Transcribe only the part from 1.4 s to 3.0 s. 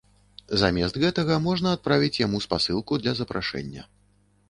можна адправіць яму спасылку